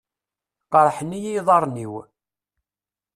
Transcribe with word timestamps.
Qerrḥen-iyi 0.71 1.31
iḍarren-iw. 1.39 1.93